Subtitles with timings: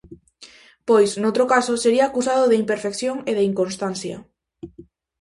[0.89, 4.17] Pois, noutro caso, sería acusado de imperfección e de inconstancia.